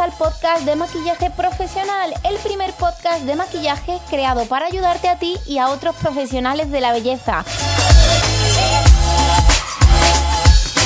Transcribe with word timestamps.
al 0.00 0.12
podcast 0.12 0.64
de 0.64 0.74
maquillaje 0.76 1.30
profesional, 1.30 2.12
el 2.24 2.36
primer 2.38 2.72
podcast 2.72 3.22
de 3.22 3.36
maquillaje 3.36 3.98
creado 4.10 4.44
para 4.46 4.66
ayudarte 4.66 5.08
a 5.08 5.18
ti 5.18 5.36
y 5.46 5.58
a 5.58 5.68
otros 5.68 5.94
profesionales 5.96 6.70
de 6.70 6.80
la 6.80 6.92
belleza. 6.92 7.44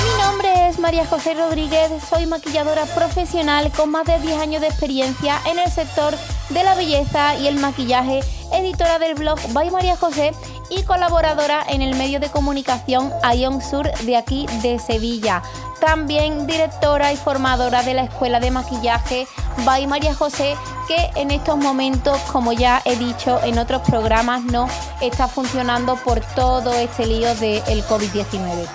Mi 0.04 0.22
nombre 0.22 0.68
es 0.68 0.78
María 0.78 1.06
José 1.06 1.34
Rodríguez, 1.34 1.90
soy 2.08 2.26
maquilladora 2.26 2.84
profesional 2.86 3.72
con 3.72 3.90
más 3.90 4.04
de 4.04 4.20
10 4.20 4.40
años 4.40 4.60
de 4.60 4.68
experiencia 4.68 5.40
en 5.46 5.58
el 5.58 5.70
sector 5.70 6.14
de 6.50 6.62
la 6.62 6.74
belleza 6.74 7.36
y 7.36 7.46
el 7.46 7.58
maquillaje, 7.58 8.20
editora 8.52 8.98
del 8.98 9.14
blog 9.14 9.38
By 9.52 9.70
María 9.70 9.96
José 9.96 10.32
y 10.70 10.82
colaboradora 10.82 11.64
en 11.68 11.82
el 11.82 11.96
medio 11.96 12.20
de 12.20 12.30
comunicación 12.30 13.12
Ion 13.36 13.60
Sur 13.60 13.90
de 14.02 14.16
aquí 14.16 14.46
de 14.62 14.78
Sevilla. 14.78 15.42
También 15.80 16.46
directora 16.46 17.12
y 17.12 17.16
formadora 17.16 17.82
de 17.82 17.94
la 17.94 18.02
Escuela 18.02 18.40
de 18.40 18.50
Maquillaje 18.50 19.26
By 19.64 19.86
María 19.86 20.14
José, 20.14 20.56
que 20.88 21.10
en 21.14 21.30
estos 21.30 21.56
momentos, 21.56 22.18
como 22.32 22.52
ya 22.52 22.82
he 22.84 22.96
dicho 22.96 23.40
en 23.44 23.58
otros 23.58 23.82
programas, 23.82 24.42
no 24.44 24.68
está 25.00 25.28
funcionando 25.28 25.96
por 25.96 26.20
todo 26.20 26.72
este 26.72 27.06
lío 27.06 27.34
del 27.36 27.84
COVID-19. 27.84 28.66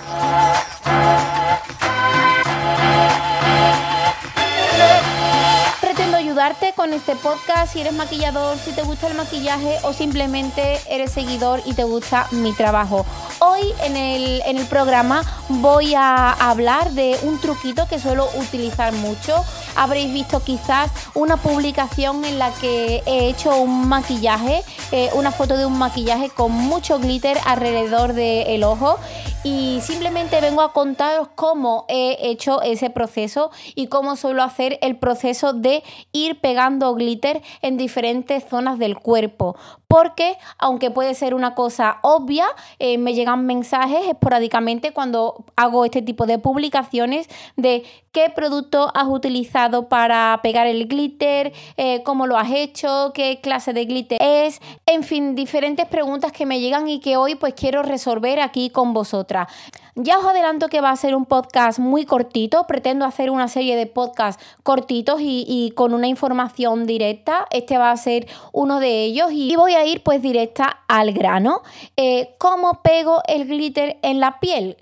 Ayudarte 6.44 6.74
con 6.74 6.92
este 6.92 7.16
podcast 7.16 7.72
si 7.72 7.80
eres 7.80 7.94
maquillador, 7.94 8.58
si 8.58 8.72
te 8.72 8.82
gusta 8.82 9.06
el 9.06 9.14
maquillaje 9.14 9.78
o 9.82 9.94
simplemente 9.94 10.78
eres 10.90 11.12
seguidor 11.12 11.62
y 11.64 11.72
te 11.72 11.84
gusta 11.84 12.28
mi 12.32 12.52
trabajo. 12.52 13.06
Hoy 13.38 13.72
en 13.82 13.96
el, 13.96 14.42
en 14.44 14.58
el 14.58 14.66
programa 14.66 15.22
voy 15.48 15.94
a 15.94 16.32
hablar 16.32 16.90
de 16.90 17.18
un 17.22 17.40
truquito 17.40 17.88
que 17.88 17.98
suelo 17.98 18.28
utilizar 18.36 18.92
mucho. 18.92 19.42
Habréis 19.76 20.12
visto 20.12 20.42
quizás 20.42 20.90
una 21.14 21.36
publicación 21.36 22.24
en 22.24 22.38
la 22.38 22.52
que 22.52 23.02
he 23.06 23.28
hecho 23.28 23.56
un 23.56 23.88
maquillaje, 23.88 24.62
eh, 24.92 25.10
una 25.14 25.30
foto 25.30 25.56
de 25.56 25.66
un 25.66 25.78
maquillaje 25.78 26.30
con 26.30 26.52
mucho 26.52 26.98
glitter 26.98 27.38
alrededor 27.44 28.12
del 28.12 28.64
ojo 28.64 28.98
y 29.44 29.80
simplemente 29.82 30.40
vengo 30.40 30.62
a 30.62 30.72
contaros 30.72 31.28
cómo 31.34 31.84
he 31.88 32.16
hecho 32.30 32.62
ese 32.62 32.88
proceso 32.88 33.50
y 33.74 33.88
cómo 33.88 34.16
suelo 34.16 34.42
hacer 34.42 34.78
el 34.80 34.96
proceso 34.96 35.52
de 35.52 35.82
ir 36.12 36.40
pegando 36.40 36.94
glitter 36.94 37.42
en 37.60 37.76
diferentes 37.76 38.44
zonas 38.48 38.78
del 38.78 38.98
cuerpo. 38.98 39.54
Porque, 39.86 40.38
aunque 40.58 40.90
puede 40.90 41.14
ser 41.14 41.34
una 41.34 41.54
cosa 41.54 41.98
obvia, 42.02 42.46
eh, 42.78 42.96
me 42.96 43.14
llegan 43.14 43.44
mensajes 43.44 44.08
esporádicamente 44.08 44.92
cuando 44.92 45.44
hago 45.56 45.84
este 45.84 46.00
tipo 46.00 46.26
de 46.26 46.38
publicaciones 46.38 47.28
de 47.56 47.84
qué 48.12 48.30
producto 48.34 48.90
has 48.94 49.06
utilizado 49.08 49.63
para 49.88 50.40
pegar 50.42 50.66
el 50.66 50.86
glitter, 50.86 51.52
eh, 51.76 52.02
cómo 52.04 52.26
lo 52.26 52.36
has 52.36 52.50
hecho, 52.50 53.12
qué 53.14 53.40
clase 53.40 53.72
de 53.72 53.84
glitter 53.84 54.18
es, 54.20 54.60
en 54.86 55.02
fin, 55.02 55.34
diferentes 55.34 55.86
preguntas 55.86 56.32
que 56.32 56.46
me 56.46 56.60
llegan 56.60 56.88
y 56.88 57.00
que 57.00 57.16
hoy 57.16 57.34
pues 57.34 57.54
quiero 57.54 57.82
resolver 57.82 58.40
aquí 58.40 58.70
con 58.70 58.92
vosotras. 58.92 59.48
Ya 59.96 60.18
os 60.18 60.26
adelanto 60.26 60.68
que 60.68 60.80
va 60.80 60.90
a 60.90 60.96
ser 60.96 61.14
un 61.14 61.24
podcast 61.24 61.78
muy 61.78 62.04
cortito, 62.04 62.66
pretendo 62.66 63.04
hacer 63.04 63.30
una 63.30 63.46
serie 63.46 63.76
de 63.76 63.86
podcasts 63.86 64.44
cortitos 64.64 65.20
y, 65.20 65.72
con 65.76 65.94
una 65.94 66.08
información 66.08 66.84
directa, 66.84 67.46
este 67.52 67.78
va 67.78 67.92
a 67.92 67.96
ser 67.96 68.26
uno 68.52 68.80
de 68.80 69.04
ellos 69.04 69.30
y 69.30 69.54
voy 69.54 69.74
a 69.74 69.86
ir 69.86 70.02
pues 70.02 70.20
directa 70.20 70.80
al 70.88 71.12
grano. 71.12 71.62
Eh, 71.96 72.34
¿Cómo 72.38 72.82
pego 72.82 73.22
el 73.28 73.46
glitter 73.46 73.98
en 74.02 74.18
la 74.18 74.40
piel? 74.40 74.76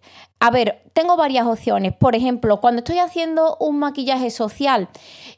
A 0.45 0.51
ver, 0.51 0.83
tengo 0.93 1.17
varias 1.17 1.47
opciones. 1.47 1.95
Por 1.95 2.17
ejemplo, 2.17 2.61
cuando 2.61 2.81
estoy 2.81 2.99
haciendo 2.99 3.57
un 3.61 3.79
maquillaje 3.79 4.29
social 4.29 4.89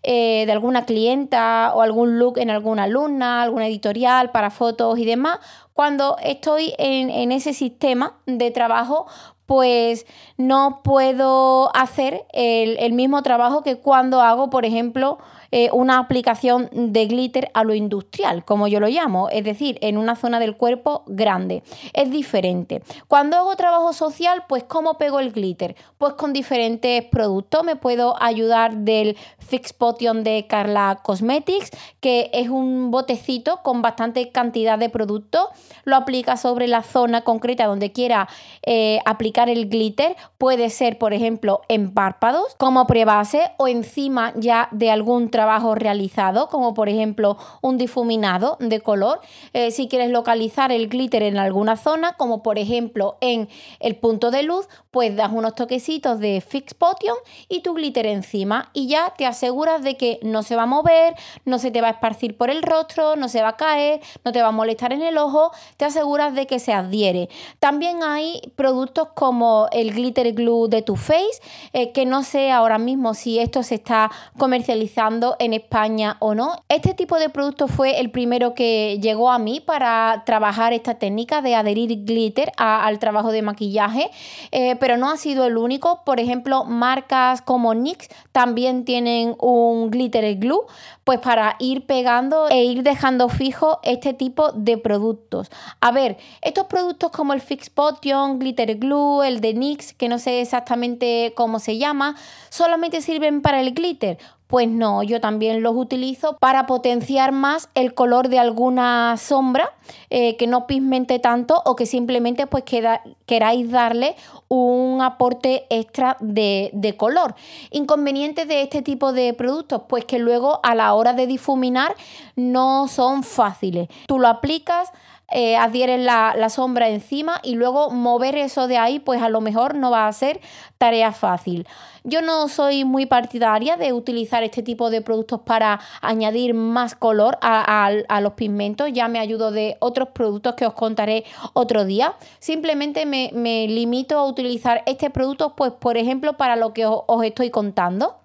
eh, 0.03 0.45
de 0.47 0.53
alguna 0.53 0.87
clienta 0.87 1.73
o 1.75 1.83
algún 1.83 2.19
look 2.19 2.39
en 2.39 2.49
alguna 2.49 2.85
alumna, 2.85 3.43
alguna 3.43 3.67
editorial 3.67 4.31
para 4.31 4.49
fotos 4.49 4.99
y 4.99 5.05
demás, 5.05 5.41
cuando 5.75 6.17
estoy 6.23 6.73
en, 6.79 7.11
en 7.11 7.33
ese 7.33 7.53
sistema 7.53 8.17
de 8.25 8.51
trabajo, 8.51 9.07
pues 9.47 10.07
no 10.37 10.81
puedo 10.83 11.75
hacer 11.77 12.25
el, 12.33 12.77
el, 12.79 12.93
mismo 12.93 13.23
trabajo 13.23 13.63
que 13.63 13.77
cuando 13.77 14.21
hago, 14.21 14.49
por 14.49 14.65
ejemplo, 14.65 15.19
eh, 15.57 15.71
una 15.73 15.99
aplicación 15.99 16.69
de 16.73 17.07
glitter 17.07 17.51
a 17.55 17.63
lo 17.63 17.75
industrial, 17.75 18.45
como 18.45 18.67
yo 18.67 18.81
lo 18.81 18.89
llamo, 18.89 19.29
es 19.29 19.45
decir, 19.45 19.79
en 19.83 19.99
una 19.99 20.17
zona 20.17 20.41
del 20.41 20.57
cuerpo 20.57 21.05
grande. 21.07 21.63
Es 21.93 22.11
diferente. 22.11 22.83
Cuando 23.07 23.37
hago 23.37 23.55
trabajo 23.55 23.93
social, 23.93 24.45
pues 24.49 24.65
¿cómo 24.65 24.99
pego 24.99 25.21
el 25.21 25.31
glitter? 25.31 25.77
Pues 25.97 26.15
con 26.15 26.33
diferentes 26.33 27.05
productos. 27.05 27.63
Me 27.63 27.77
puedo 27.77 28.21
ayudar 28.21 28.79
del 28.79 29.17
Fix 29.39 29.73
Potion 29.73 30.25
de 30.25 30.47
Carla 30.49 31.01
Cosmetics, 31.03 31.71
que 32.01 32.31
es 32.33 32.49
un 32.49 32.91
botecito 32.91 33.61
con 33.63 33.81
bastante 33.81 34.31
cantidad 34.31 34.77
de 34.77 34.89
producto. 34.89 35.51
Lo 35.85 35.95
aplica 35.95 36.37
sobre 36.37 36.67
la 36.67 36.83
zona 36.83 37.23
concreta 37.23 37.67
donde 37.67 37.93
quiera 37.93 38.29
eh, 38.63 38.99
aplicar 39.05 39.34
el 39.43 39.69
glitter. 39.69 40.17
Puede 40.39 40.71
ser, 40.71 40.99
por 40.99 41.13
ejemplo, 41.13 41.63
en 41.69 41.93
párpados, 41.93 42.55
como 42.57 42.87
prebase 42.87 43.51
o 43.59 43.69
encima 43.69 44.33
ya 44.37 44.69
de 44.71 44.91
algún 44.91 45.31
trabajo 45.31 45.75
realizado, 45.75 46.49
como 46.49 46.75
por 46.75 46.89
ejemplo 46.89 47.37
un 47.61 47.77
difuminado 47.77 48.57
de 48.61 48.81
color. 48.81 49.21
Eh, 49.53 49.71
si 49.71 49.89
quieres 49.89 50.11
localizar 50.11 50.73
el 50.73 50.89
glitter 50.89 51.23
en 51.23 51.37
alguna 51.37 51.77
zona, 51.77 52.15
como 52.15 52.43
por 52.43 52.59
ejemplo 52.59 53.17
en 53.21 53.49
el 53.81 53.97
punto 53.97 54.31
de 54.31 54.43
luz, 54.45 54.69
pues 54.91 55.17
das 55.17 55.33
unos 55.33 55.55
toquecitos 55.55 56.21
de 56.21 56.41
Fix 56.41 56.75
Potion 56.75 57.17
y 57.49 57.61
tu 57.61 57.75
glitter 57.75 58.07
encima 58.07 58.71
y 58.73 58.87
ya 58.87 59.13
te 59.17 59.27
aseguras 59.27 59.83
de 59.83 59.97
que 59.97 60.21
no 60.23 60.43
se 60.43 60.57
va 60.57 60.63
a 60.63 60.67
mover, 60.67 61.15
no 61.45 61.59
se 61.59 61.71
te 61.71 61.81
va 61.81 61.89
a 61.89 61.91
esparcir 61.93 62.37
por 62.37 62.51
el 62.51 62.63
rostro, 62.63 63.17
no 63.17 63.29
se 63.29 63.43
va 63.43 63.49
a 63.49 63.57
caer, 63.57 64.01
no 64.25 64.33
te 64.33 64.43
va 64.43 64.49
a 64.49 64.53
molestar 64.53 64.93
en 64.93 65.03
el 65.03 65.19
ojo, 65.19 65.51
te 65.77 65.85
aseguras 65.85 66.35
de 66.35 66.47
que 66.47 66.59
se 66.59 66.73
adhiere. 66.73 67.29
También 67.59 68.03
hay 68.03 68.53
productos 68.57 69.09
como 69.25 69.69
el 69.73 69.95
glitter 69.95 70.35
glue 70.35 70.69
de 70.69 70.83
Too 70.83 70.97
Face, 70.97 71.41
eh, 71.73 71.93
que 71.93 72.05
no 72.05 72.23
sé 72.23 72.51
ahora 72.51 72.77
mismo 72.77 73.15
si 73.15 73.39
esto 73.39 73.63
se 73.63 73.77
está 73.77 74.11
comercializando 74.37 75.35
en 75.39 75.55
España 75.55 76.19
o 76.19 76.35
no. 76.35 76.57
Este 76.69 76.93
tipo 76.93 77.19
de 77.19 77.31
producto 77.31 77.67
fue 77.67 78.01
el 78.01 78.11
primero 78.11 78.53
que 78.53 78.99
llegó 79.01 79.31
a 79.31 79.39
mí 79.39 79.61
para 79.61 80.25
trabajar 80.27 80.75
esta 80.75 80.97
técnica 80.97 81.41
de 81.41 81.55
adherir 81.55 82.05
glitter 82.05 82.53
al 82.59 82.99
trabajo 82.99 83.33
de 83.33 83.41
maquillaje, 83.41 84.11
eh, 84.53 84.77
pero 84.77 84.99
no 84.99 85.11
ha 85.11 85.17
sido 85.17 85.47
el 85.47 85.57
único. 85.57 86.03
Por 86.05 86.21
ejemplo, 86.21 86.65
marcas 86.65 87.41
como 87.41 87.73
NYX 87.73 88.11
también 88.31 88.85
tienen 88.85 89.37
un 89.39 89.91
glitter 89.91 90.35
glue, 90.37 90.67
pues 91.05 91.19
para 91.19 91.57
ir 91.61 91.87
pegando 91.87 92.49
e 92.51 92.65
ir 92.65 92.83
dejando 92.83 93.31
fijo 93.31 93.79
este 93.85 94.13
tipo 94.13 94.53
de 94.53 94.77
productos. 94.77 95.51
A 95.81 95.93
ver, 95.93 96.19
estos 96.43 96.67
productos 96.67 97.11
como 97.11 97.33
el 97.33 97.41
Fix 97.41 97.71
Potion, 97.71 98.39
Glitter 98.39 98.77
Glue, 98.77 99.14
el 99.23 99.41
de 99.41 99.55
NYX, 99.55 99.95
que 99.95 100.09
no 100.09 100.19
sé 100.19 100.41
exactamente 100.41 101.33
cómo 101.37 101.59
se 101.59 101.79
llama, 101.79 102.17
solamente 102.51 103.01
sirven 103.01 103.43
para 103.43 103.61
el 103.61 103.75
glitter. 103.75 104.19
Pues 104.47 104.69
no, 104.69 105.03
yo 105.03 105.21
también 105.21 105.63
los 105.63 105.75
utilizo 105.75 106.37
para 106.37 106.67
potenciar 106.67 107.33
más 107.33 107.71
el 107.75 107.95
color 107.95 108.29
de 108.29 108.39
alguna 108.39 109.17
sombra 109.17 109.73
eh, 110.11 110.37
que 110.37 110.47
no 110.47 110.67
pigmente 110.67 111.19
tanto 111.19 111.63
o 111.65 111.75
que 111.75 111.87
simplemente 111.87 112.47
pues 112.47 112.63
queráis 112.63 113.71
darle 113.71 114.17
un 114.49 115.01
aporte 115.03 115.67
extra 115.71 116.19
de, 116.21 116.71
de 116.73 116.97
color. 116.97 117.35
Inconvenientes 117.71 118.47
de 118.47 118.63
este 118.63 118.83
tipo 118.83 119.13
de 119.13 119.33
productos, 119.33 119.83
pues 119.89 120.05
que 120.05 120.19
luego 120.19 120.61
a 120.63 120.75
la 120.75 120.93
hora 120.95 121.15
de 121.15 121.27
difuminar 121.27 121.97
no 122.37 122.87
son 122.87 123.23
fáciles. 123.25 123.89
Tú 124.07 124.19
lo 124.19 124.29
aplicas, 124.29 124.93
eh, 125.31 125.57
adhieres 125.57 126.01
la, 126.01 126.35
la, 126.37 126.49
sombra 126.51 126.89
encima 126.89 127.41
y 127.43 127.55
luego 127.55 127.91
mover 127.91 128.37
eso 128.37 128.69
de 128.69 128.77
ahí, 128.77 128.99
pues 128.99 129.23
a 129.23 129.29
lo 129.29 129.41
mejor 129.41 129.75
no 129.75 129.91
va 129.91 130.07
a 130.07 130.13
ser 130.13 130.41
tarea 130.79 131.13
fácil. 131.13 131.67
Yo 132.03 132.21
no 132.21 132.49
soy 132.49 132.85
muy 132.85 133.07
partidaria 133.07 133.77
de 133.77 133.95
utilizar 133.95 134.43
este 134.43 134.63
tipo 134.63 134.91
de 134.91 135.01
productos 135.01 135.41
para 135.41 135.81
añadir 136.03 136.53
más 136.53 136.95
color 136.95 137.39
a, 137.41 137.87
a, 137.87 138.21
los 138.21 138.35
pigmentos, 138.35 138.91
ya 138.93 139.09
me 139.09 139.19
ayudo 139.19 139.51
de 139.51 139.79
otros 139.81 140.09
productos 140.11 140.55
que 140.55 140.67
os 140.67 140.75
contaré 140.75 141.25
otro 141.55 141.87
día. 141.87 142.15
Simplemente 142.39 143.07
me, 143.07 143.31
me 143.33 143.67
limito 143.67 144.19
a 144.19 144.27
utilizar 144.27 144.83
este 144.85 145.09
producto, 145.09 145.57
pues 145.57 145.73
por 145.73 145.97
ejemplo, 145.97 146.37
para 146.37 146.57
lo 146.57 146.75
que 146.75 146.85
os 146.87 147.25
estoy 147.25 147.49
contando 147.49 148.19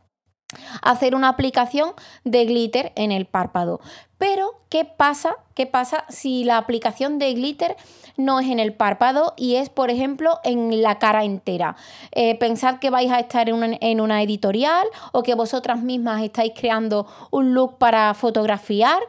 hacer 0.81 1.15
una 1.15 1.29
aplicación 1.29 1.91
de 2.23 2.45
glitter 2.45 2.91
en 2.95 3.11
el 3.11 3.25
párpado. 3.25 3.81
Pero, 4.19 4.59
¿qué 4.67 4.83
pasa? 4.83 5.37
¿Qué 5.55 5.65
pasa 5.65 6.05
si 6.09 6.43
la 6.43 6.57
aplicación 6.57 7.19
de 7.19 7.33
glitter 7.33 7.75
no 8.17 8.41
es 8.41 8.47
en 8.47 8.59
el 8.59 8.73
párpado 8.73 9.33
y 9.37 9.55
es, 9.55 9.69
por 9.69 9.89
ejemplo, 9.89 10.39
en 10.43 10.81
la 10.81 10.99
cara 10.99 11.23
entera? 11.23 11.77
Eh, 12.11 12.35
pensad 12.35 12.79
que 12.79 12.89
vais 12.89 13.11
a 13.11 13.19
estar 13.19 13.49
en 13.49 14.01
una, 14.01 14.21
editorial 14.21 14.87
o 15.13 15.23
que 15.23 15.35
vosotras 15.35 15.81
mismas 15.81 16.21
estáis 16.21 16.51
creando 16.53 17.07
un 17.31 17.53
look 17.53 17.77
para 17.77 18.13
fotografiar 18.13 18.99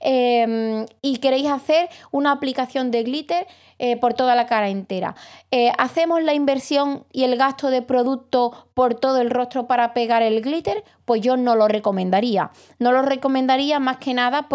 em, 0.00 0.84
y 1.00 1.16
queréis 1.16 1.48
hacer 1.48 1.88
una 2.10 2.32
aplicación 2.32 2.90
de 2.90 3.04
glitter 3.04 3.46
eh, 3.80 3.96
por 3.96 4.14
toda 4.14 4.34
la 4.34 4.46
cara 4.46 4.70
entera. 4.70 5.14
Eh, 5.52 5.70
¿Hacemos 5.78 6.22
la 6.22 6.34
inversión 6.34 7.04
y 7.12 7.22
el 7.22 7.36
gasto 7.36 7.70
de 7.70 7.80
producto 7.80 8.66
por 8.74 8.94
todo 8.94 9.20
el 9.20 9.30
rostro 9.30 9.68
para 9.68 9.94
pegar 9.94 10.22
el 10.22 10.42
glitter? 10.42 10.82
Pues 11.04 11.20
yo 11.20 11.36
no 11.36 11.54
lo 11.54 11.68
recomendaría. 11.68 12.50
No 12.80 12.90
lo 12.90 13.02
recomendaría 13.02 13.78
más 13.78 13.98
que 13.98 14.14
nada 14.14 14.48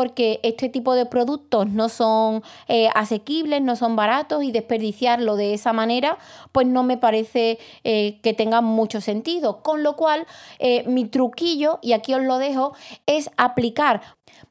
este 0.44 0.69
tipo 0.69 0.94
de 0.95 1.05
productos 1.05 1.67
no 1.69 1.89
son 1.89 2.44
eh, 2.67 2.89
asequibles, 2.95 3.61
no 3.61 3.75
son 3.75 3.95
baratos 3.95 4.44
y 4.44 4.51
desperdiciarlo 4.51 5.35
de 5.35 5.53
esa 5.53 5.73
manera, 5.73 6.17
pues 6.51 6.67
no 6.67 6.83
me 6.83 6.97
parece 6.97 7.59
que 7.83 8.35
tenga 8.38 8.61
mucho 8.61 9.01
sentido. 9.01 9.61
Con 9.61 9.83
lo 9.83 9.95
cual, 9.95 10.25
mi 10.85 11.05
truquillo, 11.05 11.79
y 11.81 11.94
aquí 11.94 12.13
os 12.13 12.23
lo 12.23 12.38
dejo, 12.38 12.73
es 13.05 13.29
aplicar 13.38 14.01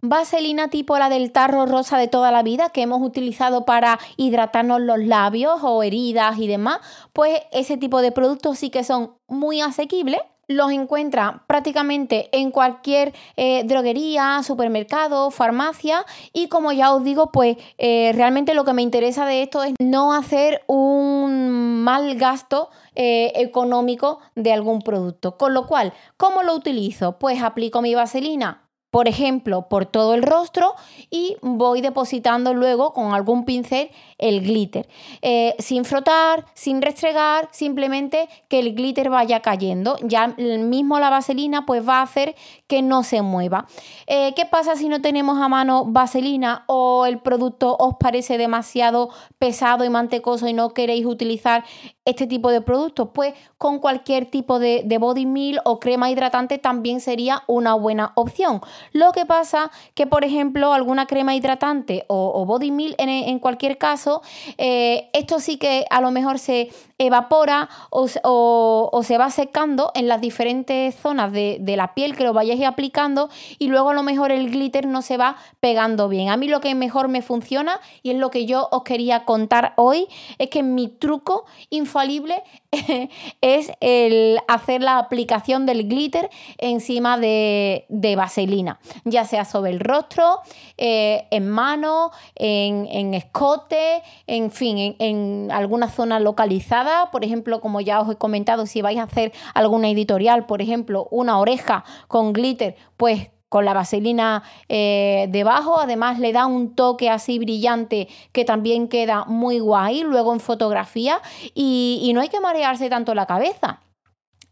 vaselina 0.01 0.69
tipo 0.69 0.99
la 0.99 1.09
del 1.09 1.33
tarro 1.33 1.67
rosa 1.67 1.99
de 1.99 2.09
toda 2.09 2.31
la 2.31 2.43
vida 2.43 2.71
que 2.71 2.83
hemos 2.83 3.03
utilizado 3.03 3.65
para 3.65 3.99
hidratarnos 4.17 4.81
los 4.81 4.99
labios 4.99 5.61
o 5.63 5.83
heridas 5.83 6.39
y 6.39 6.47
demás, 6.47 6.81
pues 7.13 7.41
ese 7.53 7.77
tipo 7.77 8.01
de 8.01 8.13
productos 8.13 8.59
sí 8.59 8.71
que 8.71 8.85
son 8.85 9.13
muy 9.29 9.61
asequibles 9.61 10.21
los 10.53 10.71
encuentra 10.71 11.45
prácticamente 11.47 12.29
en 12.33 12.51
cualquier 12.51 13.13
eh, 13.37 13.65
droguería, 13.65 14.43
supermercado, 14.43 15.31
farmacia 15.31 16.05
y 16.33 16.49
como 16.49 16.73
ya 16.73 16.95
os 16.95 17.05
digo, 17.05 17.33
pues 17.33 17.57
eh, 17.79 18.13
realmente 18.15 18.55
lo 18.55 18.65
que 18.65 18.73
me 18.73 18.83
interesa 18.83 19.27
de 19.27 19.43
esto 19.43 19.63
es 19.63 19.75
no 19.81 20.15
hacer 20.15 20.63
un 20.67 21.83
mal 21.83 22.15
gasto 22.17 22.71
eh, 22.95 23.33
económico 23.37 24.21
de 24.35 24.53
algún 24.53 24.83
producto. 24.83 25.37
Con 25.37 25.55
lo 25.55 25.67
cual, 25.67 25.93
¿cómo 26.17 26.43
lo 26.43 26.55
utilizo? 26.55 27.19
Pues 27.19 27.43
aplico 27.43 27.83
mi 27.83 27.95
vaselina 27.95 28.63
por 28.93 29.09
ejemplo, 29.09 29.69
por 29.71 29.87
todo 29.87 30.13
el 30.13 30.23
rostro 30.23 30.75
y 31.09 31.39
voy 31.41 31.81
depositando 31.81 32.53
luego 32.53 32.93
con 32.93 33.15
algún 33.15 33.47
pincel 33.47 33.91
el 34.19 34.43
glitter. 34.43 34.87
Eh, 35.23 35.55
sin 35.59 35.87
frotar, 35.87 36.45
sin 36.53 36.83
restregar, 36.83 37.49
simplemente 37.53 38.29
que 38.49 38.59
el 38.59 38.75
glitter 38.75 39.09
vaya 39.09 39.41
cayendo. 39.41 39.97
Ya 40.03 40.29
mismo 40.29 41.01
la 41.01 41.09
vaselina 41.09 41.65
pues 41.65 41.89
va 41.89 42.01
a 42.01 42.03
hacer 42.03 42.35
que 42.67 42.83
no 42.83 43.03
se 43.03 43.23
mueva. 43.23 43.67
Eh, 44.07 44.35
¿Qué 44.37 44.45
pasa 44.45 44.77
si 44.77 44.91
no 44.91 45.01
tenemos 45.01 45.39
a 45.39 45.49
mano 45.49 45.87
vaselina 45.87 46.65
o 46.67 47.07
el 47.07 47.19
producto 47.19 47.75
os 47.79 47.95
parece 47.99 48.37
demasiado 48.37 49.09
pesado 49.39 49.87
y 49.87 49.89
mantecoso 49.89 50.49
y 50.49 50.53
no 50.53 50.75
queréis 50.75 51.07
utilizar 51.07 51.65
este 52.05 52.27
tipo 52.27 52.51
de 52.51 52.61
productos? 52.61 53.09
Pues 53.15 53.33
con 53.57 53.79
cualquier 53.79 54.27
tipo 54.27 54.59
de, 54.59 54.85
body 55.01 55.25
meal 55.25 55.61
o 55.65 55.81
crema 55.81 56.11
hidratante 56.11 56.59
también 56.59 57.01
sería 57.01 57.43
una 57.47 57.75
buena 57.75 58.13
opción. 58.17 58.61
Lo 58.93 59.13
que 59.13 59.27
pasa 59.27 59.71
que, 59.95 60.07
por 60.07 60.25
ejemplo, 60.25 60.73
alguna 60.73 61.07
crema 61.07 61.35
hidratante 61.35 62.05
o, 62.09 62.45
body 62.45 62.71
meal 62.71 62.95
en, 62.99 63.39
cualquier 63.39 63.79
caso, 63.79 64.23
eh, 64.59 65.11
esto 65.13 65.41
sí 65.41 65.57
que 65.57 65.85
a 65.91 66.01
lo 66.01 66.11
mejor 66.11 66.39
se 66.39 66.71
evapora 67.07 67.69
o, 67.91 69.01
se 69.03 69.19
va 69.19 69.31
secando 69.31 69.91
en 69.95 70.09
las 70.09 70.21
diferentes 70.21 70.95
zonas 70.95 71.33
de, 71.33 71.61
la 71.77 71.95
piel 71.95 72.17
que 72.17 72.25
lo 72.25 72.33
vayáis 72.33 72.65
aplicando 72.65 73.31
y 73.59 73.69
luego 73.69 73.91
a 73.91 73.95
lo 73.95 74.03
mejor 74.03 74.31
el 74.31 74.51
glitter 74.51 74.87
no 74.87 75.03
se 75.03 75.17
va 75.17 75.37
pegando 75.61 76.09
bien. 76.09 76.29
A 76.29 76.37
mí 76.37 76.49
lo 76.49 76.61
que 76.61 76.75
mejor 76.75 77.09
me 77.09 77.23
funciona 77.23 77.81
y 78.03 78.11
es 78.11 78.17
lo 78.17 78.31
que 78.31 78.47
yo 78.47 78.69
os 78.71 78.83
quería 78.83 79.25
contar 79.25 79.73
hoy 79.77 80.07
es 80.39 80.51
que 80.51 80.63
mi 80.63 80.89
truco 80.89 81.47
infalible 81.71 82.43
es 83.41 83.73
el 83.81 84.39
hacer 84.49 84.83
la 84.83 84.99
aplicación 84.99 85.67
del 85.67 85.89
glitter 85.89 86.31
encima 86.59 87.19
de, 87.19 87.87
vaselina, 88.17 88.79
ya 89.05 89.25
sea 89.25 89.45
sobre 89.45 89.71
el 89.71 89.81
rostro, 89.81 90.41
eh, 90.77 91.27
en 91.31 91.49
mano, 91.49 92.13
en, 92.35 93.15
escote, 93.15 94.03
en 94.27 94.51
fin, 94.51 94.79
en, 94.79 94.97
en 94.99 95.51
alguna 95.53 95.89
zona 95.89 96.21
localizada. 96.21 96.92
Por 97.11 97.25
ejemplo, 97.25 97.61
como 97.61 97.81
ya 97.81 98.01
os 98.01 98.11
he 98.11 98.17
comentado, 98.17 98.67
si 98.67 98.83
vais 98.83 98.99
a 98.99 99.05
hacer 99.05 99.33
alguna 99.55 99.89
editorial, 99.89 100.47
por 100.47 100.63
ejemplo, 100.63 101.09
una 101.11 101.39
oreja 101.39 101.85
con 102.09 102.33
glitter, 102.33 102.77
pues 102.97 103.31
con 103.53 103.67
la 103.67 103.75
vaselina 103.75 104.43
eh, 104.71 105.27
debajo. 105.29 105.79
Además 105.79 106.19
le 106.19 106.33
da 106.33 106.47
un 106.47 106.75
toque 106.75 107.11
así 107.11 107.39
brillante 107.39 108.09
que 108.33 108.47
también 108.47 108.89
queda 108.89 109.27
muy 109.27 109.59
guay 109.59 110.03
luego 110.05 110.33
en 110.33 110.41
fotografía 110.41 111.21
y, 111.55 112.01
y 112.03 112.15
no 112.15 112.23
hay 112.23 112.31
que 112.31 112.41
marearse 112.41 112.89
tanto 112.89 113.15
la 113.15 113.27
cabeza. 113.27 113.81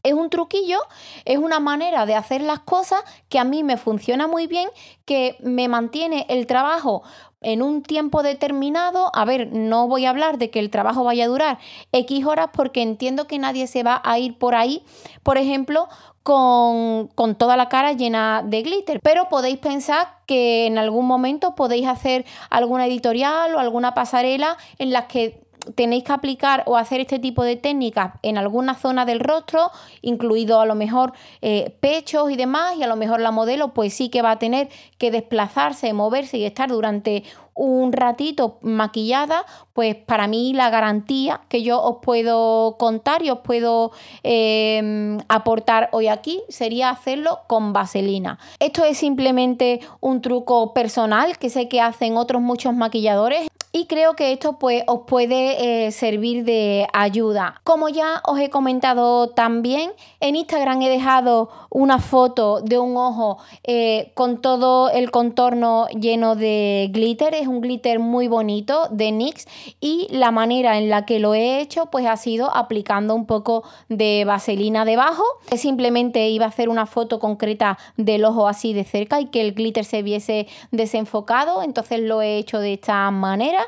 Es 0.03 0.15
un 0.15 0.31
truquillo, 0.31 0.79
es 1.25 1.39
una 1.39 1.61
manera 1.61 2.07
de 2.07 2.15
hacer 2.15 2.41
las 2.41 2.61
cosas 2.61 3.03
que 3.29 3.39
a 3.39 3.45
mí 3.45 3.63
me 3.63 3.77
funciona 3.77 4.27
muy 4.27 4.47
bien, 4.47 4.69
que 5.05 5.37
me 5.41 5.69
mantiene 5.69 6.27
el 6.29 6.47
trabajo 6.47 7.03
en 7.41 7.63
un 7.63 7.83
tiempo 7.83 8.23
determinado, 8.23 9.11
a 9.15 9.25
ver, 9.25 9.53
no 9.53 9.89
voy 9.89 10.05
a 10.05 10.11
hablar 10.11 10.39
de 10.39 10.51
que 10.51 10.59
el 10.59 10.71
trabajo 10.71 11.05
vaya 11.05 11.25
a 11.25 11.29
durar 11.29 11.59
X 11.93 12.25
horas 12.25 12.51
porque 12.53 12.83
entiendo 12.83 13.27
que 13.27 13.39
nadie 13.39 13.67
se 13.67 13.83
va 13.83 14.01
a 14.05 14.19
ir 14.19 14.37
por 14.39 14.55
ahí, 14.55 14.83
por 15.23 15.39
ejemplo, 15.39 15.89
con, 16.23 17.09
con, 17.09 17.35
toda 17.35 17.57
la 17.57 17.69
cara 17.69 17.93
llena 17.93 18.43
de 18.45 18.63
glitter. 18.63 19.01
Pero 19.03 19.29
podéis 19.29 19.59
pensar 19.59 20.19
que 20.27 20.67
en 20.67 20.77
algún 20.77 21.07
momento 21.07 21.55
podéis 21.55 21.87
hacer 21.87 22.27
alguna 22.51 22.87
editorial 22.87 23.55
o 23.55 23.59
alguna 23.59 23.95
pasarela 23.95 24.59
en 24.79 24.93
las 24.93 25.07
que 25.07 25.50
tenéis 25.75 26.05
que 26.05 26.13
aplicar 26.13 26.63
o 26.67 26.77
hacer 26.77 27.01
este 27.01 27.19
tipo 27.19 27.43
de 27.43 27.57
técnicas 27.57 28.15
en 28.23 28.39
alguna 28.39 28.75
zona 28.75 29.05
del 29.05 29.21
rostro, 29.21 29.71
incluido 30.03 30.61
a 30.61 30.67
lo 30.67 30.75
mejor 30.75 31.13
eh, 31.43 31.77
pechos 31.81 32.31
y 32.31 32.37
demás, 32.37 32.77
y 32.77 32.83
a 32.83 32.87
lo 32.87 32.97
mejor 32.97 33.21
la 33.21 33.31
modelo 33.31 33.75
pues 33.75 33.95
sí 33.95 34.09
que 34.09 34.23
va 34.23 34.33
a 34.33 34.39
tener 34.39 34.69
que 34.99 35.11
desplazarse, 35.11 35.93
moverse 35.93 36.39
y 36.39 36.45
estar 36.45 36.69
durante 36.69 37.25
un 37.61 37.93
ratito 37.93 38.59
maquillada, 38.63 39.45
pues 39.75 39.95
para 39.95 40.27
mí 40.27 40.55
la 40.55 40.71
garantía 40.71 41.43
que 41.51 41.63
yo 41.63 41.83
os 41.83 41.99
puedo 42.01 42.77
contar 42.79 43.23
y 43.23 43.29
os 43.29 43.41
puedo 43.41 43.93
em, 44.23 45.19
aportar 45.29 45.91
hoy 45.93 46.09
aquí 46.09 46.43
sería 46.49 46.89
hacerlo 46.89 47.41
con 47.49 47.75
vaselina. 47.75 48.39
Esto 48.61 48.83
es 48.85 48.97
simplemente 48.97 49.81
un 50.01 50.23
truco 50.23 50.73
personal 50.73 51.37
que 51.37 51.51
sé 51.51 51.69
que 51.69 51.83
hacen 51.83 52.17
otros 52.17 52.41
muchos 52.41 52.73
maquilladores 52.73 53.50
y 53.73 53.87
creo 53.87 54.15
que 54.15 54.33
esto 54.33 54.59
pues 54.59 54.83
os 54.87 55.03
puede 55.07 55.87
eh, 55.87 55.93
servir 55.93 56.45
de 56.45 56.89
ayuda. 56.93 57.61
Como 57.63 57.89
ya 57.89 58.21
os 58.27 58.41
he 58.41 58.51
comentado 58.51 59.29
también, 59.29 59.93
en 60.19 60.35
Instagram 60.35 60.83
he 60.83 60.89
dejado 60.89 61.51
una 61.71 62.01
foto 62.01 62.61
de 62.63 62.79
un 62.81 62.97
ojo 62.97 63.39
eh, 63.63 64.11
con 64.15 64.41
todo 64.41 64.91
el 64.91 65.13
contorno 65.13 65.87
lleno 65.89 66.35
de 66.35 66.91
glitter. 66.93 67.33
Es 67.35 67.47
un 67.47 67.61
glitter 67.61 68.01
muy 68.01 68.27
bonito 68.27 68.89
de 68.91 69.13
NYX 69.13 69.47
y 69.81 70.09
la 70.11 70.33
manera 70.33 70.77
en 70.77 70.91
la 70.91 71.07
que 71.07 71.21
lo 71.21 71.35
he 71.35 71.61
hecho 71.61 71.87
pues 71.87 72.07
ha 72.07 72.17
sido 72.17 72.53
aplicando 72.53 73.15
un 73.15 73.27
poco 73.27 73.63
de 73.89 74.25
vaselina 74.27 74.85
debajo. 74.85 75.23
Simplemente 75.57 76.29
iba 76.29 76.47
a 76.47 76.49
hacer 76.49 76.69
una 76.69 76.87
foto 76.87 77.21
concreta 77.21 77.79
del 77.97 78.25
ojo 78.25 78.49
así 78.49 78.73
de 78.73 78.83
cerca 78.83 79.21
y 79.21 79.27
que 79.27 79.41
el 79.41 79.55
glitter 79.55 79.85
se 79.85 80.03
viese 80.03 80.49
desenfocado. 80.73 81.63
Entonces 81.63 82.01
lo 82.01 82.21
he 82.21 82.37
hecho 82.37 82.59
de 82.59 82.73
esta 82.73 83.09
manera 83.13 83.60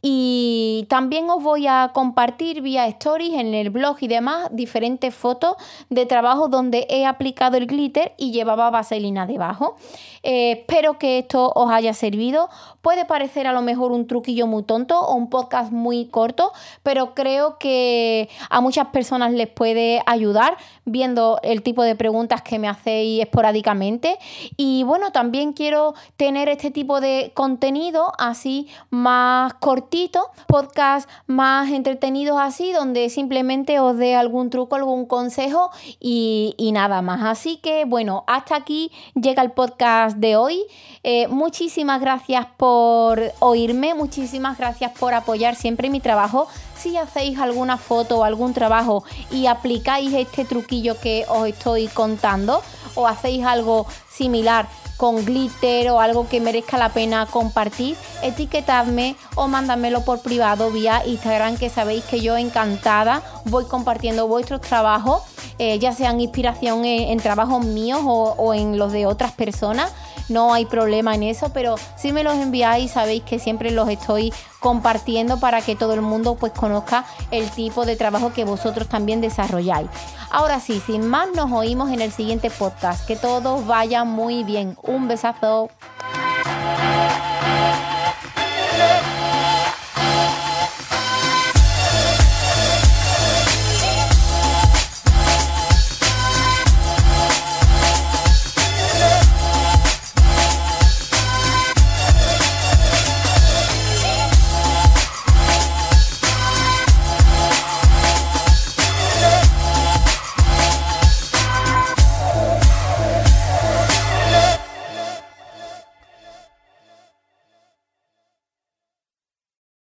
y 0.00 0.86
también 0.88 1.28
os 1.30 1.42
voy 1.42 1.66
a 1.66 1.90
compartir 1.94 2.62
vía 2.62 2.86
stories 2.88 3.34
en 3.34 3.54
el 3.54 3.70
blog 3.70 3.96
y 4.00 4.08
demás 4.08 4.48
diferentes 4.52 5.14
fotos 5.14 5.56
de 5.90 6.06
trabajo 6.06 6.48
donde 6.48 6.86
he 6.88 7.06
aplicado 7.06 7.56
el 7.56 7.66
glitter 7.66 8.12
y 8.16 8.32
llevaba 8.32 8.70
vaselina 8.70 9.26
debajo. 9.26 9.76
Eh, 10.22 10.52
espero 10.52 10.98
que 10.98 11.18
esto 11.18 11.52
os 11.54 11.70
haya 11.70 11.94
servido. 11.94 12.48
Puede 12.80 13.04
parecer 13.04 13.46
a 13.46 13.52
lo 13.52 13.62
mejor 13.62 13.92
un 13.92 14.06
truquillo 14.06 14.46
muy 14.46 14.62
tonto 14.62 15.00
o 15.00 15.14
un 15.14 15.30
podcast 15.30 15.72
muy 15.72 16.06
corto, 16.06 16.52
pero 16.82 17.14
creo 17.14 17.58
que 17.58 18.28
a 18.50 18.60
muchas 18.60 18.88
personas 18.88 19.32
les 19.32 19.48
puede 19.48 20.02
ayudar 20.06 20.56
viendo 20.84 21.38
el 21.42 21.62
tipo 21.62 21.82
de 21.82 21.96
preguntas 21.96 22.42
que 22.42 22.58
me 22.58 22.68
hacéis 22.68 23.22
esporádicamente. 23.22 24.18
Y 24.56 24.84
bueno, 24.84 25.10
también 25.12 25.52
quiero 25.52 25.94
tener 26.16 26.48
este 26.48 26.70
tipo 26.70 27.00
de 27.00 27.32
contenido 27.34 28.12
así 28.18 28.68
más 28.90 29.31
más 29.32 29.54
cortitos, 29.54 30.24
podcasts 30.46 31.10
más 31.26 31.70
entretenidos 31.70 32.38
así, 32.38 32.70
donde 32.72 33.08
simplemente 33.08 33.80
os 33.80 33.96
dé 33.96 34.14
algún 34.14 34.50
truco, 34.50 34.76
algún 34.76 35.06
consejo 35.06 35.70
y, 35.98 36.70
nada 36.74 37.00
más. 37.00 37.22
Así 37.22 37.56
que 37.56 37.86
bueno, 37.86 38.24
hasta 38.26 38.56
aquí 38.56 38.90
llega 39.14 39.42
el 39.42 39.52
podcast 39.52 40.18
de 40.18 40.36
hoy. 40.36 40.62
Eh, 41.02 41.28
muchísimas 41.28 42.00
gracias 42.00 42.46
por 42.58 43.22
oírme, 43.38 43.94
muchísimas 43.94 44.58
gracias 44.58 44.92
por 44.98 45.14
apoyar 45.14 45.54
siempre 45.54 45.88
mi 45.88 46.00
trabajo. 46.00 46.46
Si 46.76 46.96
hacéis 46.98 47.38
alguna 47.38 47.78
foto 47.78 48.18
o 48.18 48.24
algún 48.24 48.52
trabajo 48.52 49.04
y 49.30 49.46
aplicáis 49.46 50.12
este 50.12 50.44
truquillo 50.44 51.00
que 51.00 51.24
os 51.28 51.46
estoy 51.48 51.86
contando 51.88 52.60
o 52.94 53.06
hacéis 53.06 53.44
algo 53.44 53.86
similar 54.12 54.68
con 54.96 55.24
glitter 55.24 55.90
o 55.90 56.00
algo 56.00 56.28
que 56.28 56.40
merezca 56.40 56.78
la 56.78 56.90
pena 56.90 57.26
compartir, 57.26 57.96
etiquetadme 58.22 59.16
o 59.34 59.48
mándamelo 59.48 60.04
por 60.04 60.20
privado 60.20 60.70
vía 60.70 61.02
Instagram 61.04 61.56
que 61.56 61.70
sabéis 61.70 62.04
que 62.04 62.20
yo 62.20 62.36
encantada 62.36 63.22
voy 63.46 63.64
compartiendo 63.64 64.28
vuestros 64.28 64.60
trabajos, 64.60 65.22
eh, 65.58 65.78
ya 65.78 65.92
sean 65.92 66.20
inspiración 66.20 66.84
en, 66.84 67.18
trabajos 67.18 67.64
míos 67.64 68.00
o 68.04 68.54
en 68.54 68.78
los 68.78 68.92
de 68.92 69.06
otras 69.06 69.32
personas 69.32 69.92
no 70.28 70.54
hay 70.54 70.66
problema 70.66 71.14
en 71.14 71.24
eso, 71.24 71.50
pero 71.52 71.76
si 71.96 72.12
me 72.12 72.24
los 72.24 72.34
enviáis 72.34 72.92
sabéis 72.92 73.22
que 73.22 73.38
siempre 73.38 73.70
los 73.70 73.88
estoy 73.88 74.32
compartiendo 74.60 75.38
para 75.38 75.60
que 75.60 75.76
todo 75.76 75.94
el 75.94 76.00
mundo 76.00 76.36
pues 76.36 76.52
conozca 76.52 77.04
el 77.30 77.50
tipo 77.50 77.84
de 77.84 77.96
trabajo 77.96 78.32
que 78.32 78.44
vosotros 78.44 78.88
también 78.88 79.20
desarrolláis. 79.20 79.88
Ahora 80.30 80.60
sí, 80.60 80.80
sin 80.86 81.06
más 81.06 81.28
nos 81.34 81.52
oímos 81.52 81.90
en 81.90 82.00
el 82.00 82.12
siguiente 82.12 82.50
podcast. 82.50 83.06
Que 83.06 83.16
todos 83.16 83.66
vayan 83.66 84.08
muy 84.08 84.44
bien. 84.44 84.78
Un 84.82 85.06
besazo. 85.06 85.68